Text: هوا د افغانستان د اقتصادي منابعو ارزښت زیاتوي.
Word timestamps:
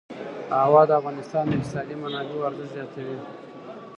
هوا 0.63 0.81
د 0.87 0.91
افغانستان 0.99 1.43
د 1.47 1.51
اقتصادي 1.55 1.95
منابعو 2.03 2.47
ارزښت 2.49 2.71
زیاتوي. 2.75 3.17